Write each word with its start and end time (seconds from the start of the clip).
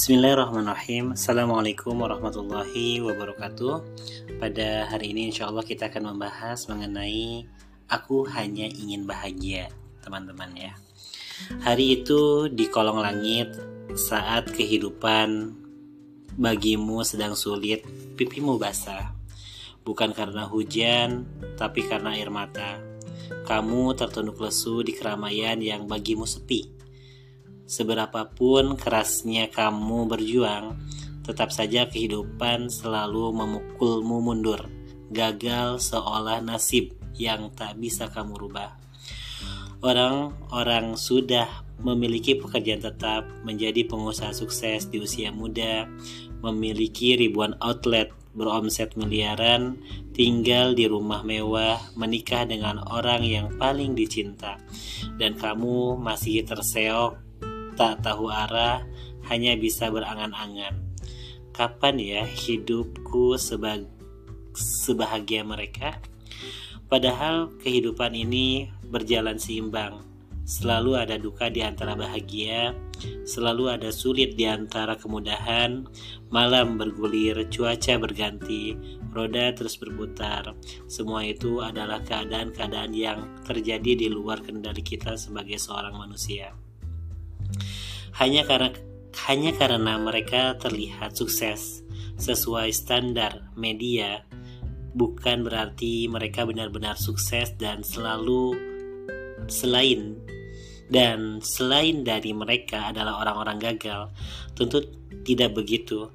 Bismillahirrahmanirrahim. 0.00 1.12
Assalamualaikum 1.12 1.92
warahmatullahi 1.92 3.04
wabarakatuh. 3.04 3.84
Pada 4.40 4.88
hari 4.88 5.12
ini 5.12 5.28
insya 5.28 5.52
Allah 5.52 5.60
kita 5.60 5.92
akan 5.92 6.16
membahas 6.16 6.64
mengenai 6.72 7.44
Aku 7.84 8.24
hanya 8.32 8.64
ingin 8.64 9.04
bahagia 9.04 9.68
Teman-teman 10.00 10.56
ya. 10.56 10.72
Hari 11.60 12.00
itu 12.00 12.48
di 12.48 12.72
kolong 12.72 12.96
langit 12.96 13.52
Saat 13.92 14.48
kehidupan 14.56 15.52
Bagimu 16.32 17.04
sedang 17.04 17.36
sulit 17.36 17.84
Pipimu 18.16 18.56
basah. 18.56 19.12
Bukan 19.84 20.16
karena 20.16 20.48
hujan 20.48 21.28
Tapi 21.60 21.84
karena 21.84 22.16
air 22.16 22.32
mata. 22.32 22.80
Kamu 23.44 23.92
tertunduk 24.00 24.40
lesu 24.40 24.80
di 24.80 24.96
keramaian 24.96 25.60
yang 25.60 25.84
bagimu 25.84 26.24
sepi 26.24 26.79
Seberapapun 27.70 28.74
kerasnya 28.74 29.46
kamu 29.46 30.10
berjuang, 30.10 30.74
tetap 31.22 31.54
saja 31.54 31.86
kehidupan 31.86 32.66
selalu 32.66 33.30
memukulmu 33.30 34.18
mundur. 34.18 34.66
Gagal 35.14 35.78
seolah 35.78 36.42
nasib 36.42 36.98
yang 37.14 37.54
tak 37.54 37.78
bisa 37.78 38.10
kamu 38.10 38.34
rubah. 38.42 38.74
Orang-orang 39.86 40.98
sudah 40.98 41.46
memiliki 41.78 42.34
pekerjaan 42.42 42.82
tetap, 42.82 43.30
menjadi 43.46 43.86
pengusaha 43.86 44.34
sukses 44.34 44.90
di 44.90 44.98
usia 44.98 45.30
muda, 45.30 45.86
memiliki 46.42 47.14
ribuan 47.14 47.54
outlet, 47.62 48.10
beromset 48.34 48.98
miliaran, 48.98 49.78
tinggal 50.10 50.74
di 50.74 50.90
rumah 50.90 51.22
mewah, 51.22 51.78
menikah 51.94 52.42
dengan 52.50 52.82
orang 52.82 53.22
yang 53.22 53.46
paling 53.62 53.94
dicinta, 53.94 54.58
dan 55.22 55.38
kamu 55.38 55.94
masih 56.02 56.42
terseok 56.42 57.29
tak 57.80 58.04
tahu 58.04 58.28
arah, 58.28 58.84
hanya 59.32 59.56
bisa 59.56 59.88
berangan-angan. 59.88 60.76
Kapan 61.56 61.96
ya 61.96 62.22
hidupku 62.28 63.40
sebag 63.40 63.88
sebahagia 64.52 65.40
mereka? 65.48 65.96
Padahal 66.92 67.48
kehidupan 67.64 68.12
ini 68.12 68.68
berjalan 68.84 69.40
seimbang. 69.40 70.04
Selalu 70.44 70.92
ada 70.98 71.16
duka 71.16 71.48
di 71.48 71.64
antara 71.64 71.96
bahagia, 71.96 72.76
selalu 73.24 73.72
ada 73.72 73.88
sulit 73.88 74.36
di 74.36 74.44
antara 74.44 74.98
kemudahan, 75.00 75.88
malam 76.28 76.76
bergulir, 76.76 77.48
cuaca 77.48 77.96
berganti, 77.96 78.76
roda 79.14 79.56
terus 79.56 79.80
berputar. 79.80 80.52
Semua 80.84 81.24
itu 81.24 81.64
adalah 81.64 82.04
keadaan-keadaan 82.04 82.92
yang 82.92 83.40
terjadi 83.46 84.04
di 84.04 84.08
luar 84.12 84.44
kendali 84.44 84.84
kita 84.84 85.16
sebagai 85.16 85.56
seorang 85.56 85.96
manusia 85.96 86.52
hanya 88.20 88.44
karena 88.44 88.70
hanya 89.26 89.50
karena 89.56 89.96
mereka 89.96 90.54
terlihat 90.60 91.16
sukses 91.16 91.82
sesuai 92.20 92.68
standar 92.70 93.48
media 93.56 94.22
bukan 94.94 95.46
berarti 95.46 96.10
mereka 96.10 96.44
benar-benar 96.44 96.98
sukses 96.98 97.54
dan 97.56 97.80
selalu 97.86 98.54
selain. 99.46 100.18
Dan 100.90 101.38
selain 101.38 102.02
dari 102.02 102.34
mereka 102.34 102.90
adalah 102.90 103.22
orang-orang 103.22 103.62
gagal. 103.62 104.10
Tentu 104.58 104.82
tidak 105.22 105.54
begitu 105.54 106.10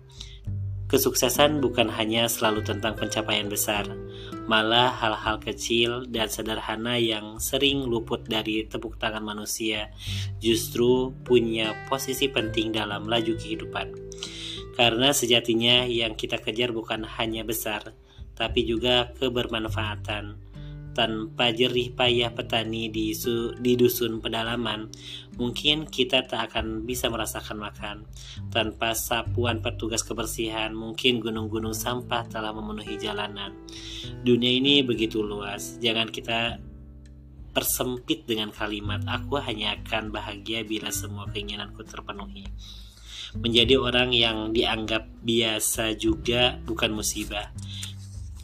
Kesuksesan 0.96 1.60
bukan 1.60 1.92
hanya 1.92 2.24
selalu 2.24 2.64
tentang 2.64 2.96
pencapaian 2.96 3.52
besar, 3.52 3.84
malah 4.48 4.96
hal-hal 4.96 5.44
kecil 5.44 6.08
dan 6.08 6.32
sederhana 6.32 6.96
yang 6.96 7.36
sering 7.36 7.84
luput 7.84 8.24
dari 8.24 8.64
tepuk 8.64 8.96
tangan 8.96 9.20
manusia 9.20 9.92
justru 10.40 11.12
punya 11.28 11.76
posisi 11.92 12.32
penting 12.32 12.72
dalam 12.72 13.12
laju 13.12 13.36
kehidupan. 13.36 13.92
Karena 14.80 15.12
sejatinya 15.12 15.84
yang 15.84 16.16
kita 16.16 16.40
kejar 16.40 16.72
bukan 16.72 17.04
hanya 17.20 17.44
besar, 17.44 17.92
tapi 18.32 18.64
juga 18.64 19.12
kebermanfaatan 19.20 20.45
tanpa 20.96 21.52
jerih 21.52 21.92
payah 21.92 22.32
petani 22.32 22.88
di, 22.88 23.12
su, 23.12 23.52
di 23.60 23.76
dusun 23.76 24.24
pedalaman, 24.24 24.88
mungkin 25.36 25.84
kita 25.84 26.24
tak 26.24 26.50
akan 26.50 26.88
bisa 26.88 27.12
merasakan 27.12 27.60
makan. 27.60 27.98
Tanpa 28.48 28.96
sapuan 28.96 29.60
petugas 29.60 30.08
kebersihan, 30.08 30.72
mungkin 30.72 31.20
gunung-gunung 31.20 31.76
sampah 31.76 32.24
telah 32.32 32.56
memenuhi 32.56 32.96
jalanan. 32.96 33.52
Dunia 34.24 34.56
ini 34.56 34.82
begitu 34.88 35.20
luas, 35.20 35.76
jangan 35.84 36.08
kita 36.08 36.64
persempit 37.52 38.28
dengan 38.28 38.52
kalimat 38.52 39.04
"aku 39.08 39.40
hanya 39.40 39.80
akan 39.80 40.12
bahagia 40.12 40.64
bila 40.64 40.90
semua 40.96 41.28
keinginanku 41.28 41.84
terpenuhi". 41.84 42.48
Menjadi 43.36 43.76
orang 43.76 44.16
yang 44.16 44.56
dianggap 44.56 45.12
biasa 45.28 46.00
juga 46.00 46.56
bukan 46.64 46.96
musibah. 46.96 47.52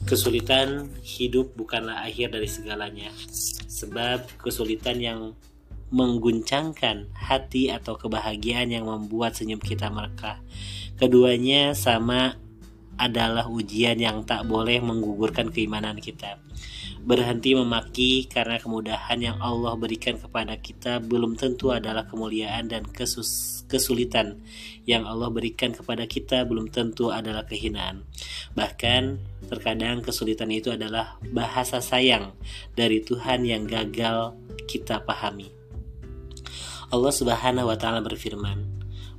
Kesulitan 0.06 0.91
hidup 1.06 1.56
bukanlah 1.56 2.03
akhir 2.03 2.35
dari 2.35 2.50
segalanya, 2.50 3.09
sebab 3.69 4.28
kesulitan 4.41 5.00
yang 5.00 5.22
mengguncangkan 5.91 7.12
hati 7.16 7.67
atau 7.67 8.00
kebahagiaan 8.00 8.72
yang 8.72 8.88
membuat 8.88 9.35
senyum 9.35 9.59
kita 9.59 9.91
mereka. 9.91 10.39
Keduanya 10.95 11.75
sama 11.75 12.39
adalah 12.95 13.50
ujian 13.50 14.00
yang 14.00 14.23
tak 14.23 14.47
boleh 14.47 14.79
menggugurkan 14.79 15.51
keimanan 15.51 16.00
kita. 16.00 16.38
Berhenti 17.01 17.57
memaki 17.57 18.29
karena 18.29 18.62
kemudahan 18.62 19.17
yang 19.17 19.38
Allah 19.41 19.73
berikan 19.73 20.22
kepada 20.22 20.53
kita 20.62 21.01
belum 21.01 21.34
tentu 21.34 21.73
adalah 21.73 22.06
kemuliaan 22.06 22.69
dan 22.69 22.85
kesus 22.85 23.62
kesulitan 23.66 24.38
yang 24.84 25.07
Allah 25.07 25.31
berikan 25.31 25.72
kepada 25.72 26.03
kita 26.06 26.44
belum 26.45 26.69
tentu 26.69 27.09
adalah 27.09 27.47
kehinaan. 27.47 28.06
Bahkan 28.53 29.01
terkadang 29.50 30.03
kesulitan 30.06 30.51
itu 30.51 30.69
adalah 30.69 31.17
bahasa 31.31 31.79
sayang 31.81 32.35
dari 32.78 33.01
Tuhan 33.01 33.47
yang 33.47 33.66
gagal 33.66 34.35
kita 34.69 35.01
pahami. 35.01 35.50
Allah 36.91 37.13
Subhanahu 37.16 37.72
wa 37.72 37.78
taala 37.79 38.03
berfirman, 38.03 38.71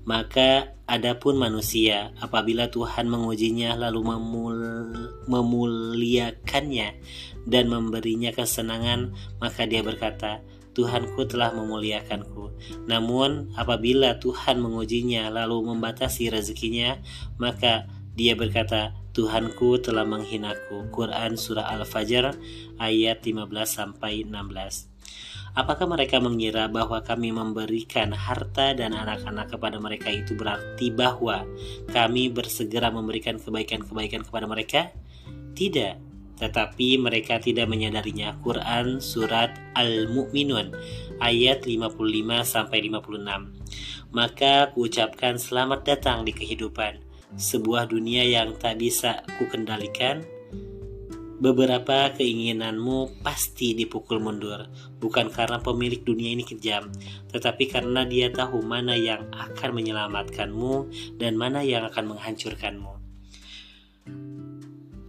"Maka 0.03 0.75
adapun 0.91 1.39
manusia 1.39 2.11
apabila 2.19 2.69
Tuhan 2.69 3.07
mengujinya 3.07 3.79
lalu 3.79 4.01
memul 4.13 4.59
memuliakannya 5.31 6.89
dan 7.47 7.65
memberinya 7.71 8.31
kesenangan, 8.35 9.15
maka 9.39 9.67
dia 9.67 9.83
berkata, 9.83 10.43
Tuhanku 10.73 11.29
telah 11.29 11.53
memuliakanku. 11.53 12.57
Namun 12.89 13.53
apabila 13.61 14.17
Tuhan 14.17 14.57
mengujinya 14.57 15.29
lalu 15.29 15.69
membatasi 15.69 16.33
rezekinya, 16.33 16.97
maka 17.37 17.87
dia 18.17 18.33
berkata, 18.37 18.97
Tuhanku 19.13 19.77
telah 19.85 20.09
menghinaku. 20.09 20.89
Quran 20.89 21.37
Surah 21.37 21.69
Al-Fajr 21.77 22.33
ayat 22.81 23.21
15 23.21 23.53
sampai 23.69 24.25
16. 24.25 24.92
Apakah 25.53 25.85
mereka 25.85 26.17
mengira 26.17 26.65
bahwa 26.73 27.05
kami 27.05 27.29
memberikan 27.29 28.17
harta 28.17 28.73
dan 28.73 28.97
anak-anak 28.97 29.53
kepada 29.53 29.77
mereka 29.77 30.09
itu 30.09 30.33
berarti 30.33 30.89
bahwa 30.89 31.45
kami 31.93 32.33
bersegera 32.33 32.89
memberikan 32.89 33.37
kebaikan-kebaikan 33.37 34.25
kepada 34.25 34.49
mereka? 34.49 34.89
Tidak 35.53 36.13
tetapi 36.43 36.99
mereka 36.99 37.39
tidak 37.39 37.71
menyadarinya. 37.71 38.35
Quran 38.43 38.99
surat 38.99 39.55
Al-Mu'minun 39.79 40.75
ayat 41.23 41.63
55 41.63 42.03
sampai 42.43 42.79
56. 42.91 44.11
Maka 44.11 44.75
kuucapkan 44.75 45.39
selamat 45.39 45.87
datang 45.87 46.27
di 46.27 46.35
kehidupan, 46.35 46.99
sebuah 47.39 47.87
dunia 47.87 48.27
yang 48.27 48.59
tak 48.59 48.83
bisa 48.83 49.23
kukendalikan. 49.39 50.27
Beberapa 51.43 52.15
keinginanmu 52.15 53.19
pasti 53.27 53.75
dipukul 53.75 54.23
mundur, 54.23 54.71
bukan 55.03 55.27
karena 55.27 55.59
pemilik 55.59 55.99
dunia 55.99 56.39
ini 56.39 56.47
kejam, 56.47 56.87
tetapi 57.35 57.67
karena 57.67 58.07
dia 58.07 58.31
tahu 58.31 58.63
mana 58.63 58.95
yang 58.95 59.27
akan 59.35 59.75
menyelamatkanmu 59.75 60.87
dan 61.19 61.35
mana 61.35 61.67
yang 61.67 61.83
akan 61.91 62.15
menghancurkanmu. 62.15 62.95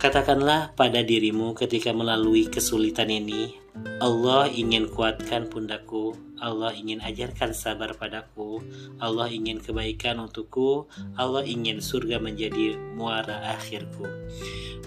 Katakanlah 0.02 0.74
pada 0.74 1.06
dirimu 1.06 1.54
ketika 1.54 1.94
melalui 1.94 2.50
kesulitan 2.50 3.14
ini, 3.14 3.54
Allah 4.02 4.50
ingin 4.50 4.90
kuatkan 4.90 5.54
pundakku, 5.54 6.18
Allah 6.44 6.76
ingin 6.76 7.00
ajarkan 7.00 7.56
sabar 7.56 7.96
padaku, 7.96 8.60
Allah 9.00 9.32
ingin 9.32 9.64
kebaikan 9.64 10.20
untukku, 10.20 10.92
Allah 11.16 11.48
ingin 11.48 11.80
surga 11.80 12.20
menjadi 12.20 12.76
muara 13.00 13.56
akhirku. 13.56 14.04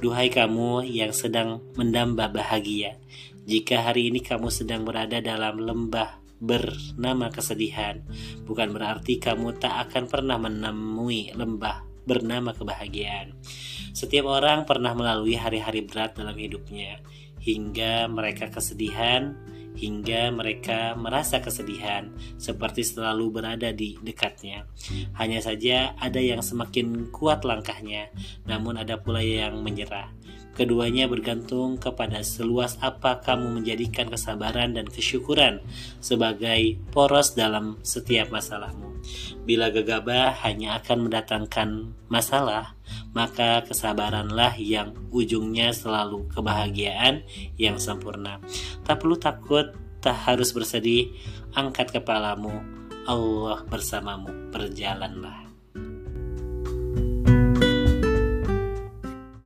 Duhai 0.04 0.28
kamu 0.28 0.84
yang 0.84 1.16
sedang 1.16 1.64
mendamba 1.80 2.28
bahagia, 2.28 3.00
jika 3.48 3.80
hari 3.80 4.12
ini 4.12 4.20
kamu 4.20 4.52
sedang 4.52 4.84
berada 4.84 5.16
dalam 5.24 5.56
lembah 5.56 6.20
bernama 6.36 7.32
kesedihan, 7.32 8.04
bukan 8.44 8.76
berarti 8.76 9.16
kamu 9.16 9.56
tak 9.56 9.88
akan 9.88 10.12
pernah 10.12 10.36
menemui 10.36 11.32
lembah 11.32 11.80
bernama 12.04 12.52
kebahagiaan. 12.52 13.32
Setiap 13.96 14.28
orang 14.28 14.69
pernah 14.69 14.93
melalui 14.93 15.40
hari-hari 15.40 15.81
berat 15.88 16.20
dalam 16.20 16.37
hidupnya, 16.37 17.00
hingga 17.40 18.04
mereka 18.12 18.52
kesedihan, 18.52 19.32
hingga 19.72 20.28
mereka 20.37 20.93
merasa 21.00 21.40
kesedihan 21.40 22.12
seperti 22.37 22.84
selalu 22.84 23.40
berada 23.40 23.72
di 23.72 23.96
dekatnya. 23.96 24.69
Hanya 25.16 25.40
saja 25.40 25.96
ada 25.96 26.20
yang 26.20 26.44
semakin 26.44 27.08
kuat 27.08 27.48
langkahnya, 27.48 28.12
namun 28.44 28.76
ada 28.76 29.00
pula 29.00 29.25
yang 29.25 29.64
menyerah. 29.64 30.12
Keduanya 30.56 31.04
bergantung 31.04 31.76
kepada 31.76 32.24
seluas 32.24 32.80
apa 32.80 33.20
kamu 33.20 33.60
menjadikan 33.60 34.08
kesabaran 34.08 34.72
dan 34.72 34.88
kesyukuran 34.88 35.60
sebagai 36.00 36.80
poros 36.96 37.36
dalam 37.36 37.76
setiap 37.84 38.32
masalahmu. 38.32 38.96
Bila 39.44 39.68
gegabah 39.68 40.32
hanya 40.48 40.80
akan 40.80 41.06
mendatangkan 41.06 41.68
masalah, 42.08 42.72
maka 43.12 43.68
kesabaranlah 43.68 44.56
yang 44.56 44.96
ujungnya 45.12 45.76
selalu 45.76 46.24
kebahagiaan 46.32 47.20
yang 47.60 47.76
sempurna. 47.76 48.40
Tak 48.80 49.04
perlu 49.04 49.20
takut, 49.20 49.76
tak 50.00 50.16
harus 50.24 50.56
bersedih, 50.56 51.12
angkat 51.52 51.92
kepalamu, 51.92 52.64
Allah 53.04 53.60
bersamamu, 53.68 54.32
berjalanlah. 54.50 55.45